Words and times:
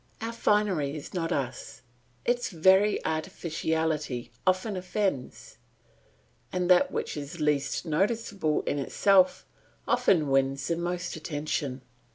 Our 0.19 0.33
finery 0.33 0.95
is 0.95 1.13
not 1.13 1.31
us; 1.31 1.83
its 2.25 2.49
very 2.49 3.05
artificiality 3.05 4.31
often 4.47 4.75
offends, 4.75 5.59
and 6.51 6.71
that 6.71 6.91
which 6.91 7.15
is 7.15 7.39
least 7.39 7.85
noticeable 7.85 8.61
in 8.63 8.79
itself 8.79 9.45
often 9.87 10.29
wins 10.31 10.67
the 10.69 10.75
most 10.75 11.15
attention. 11.15 11.83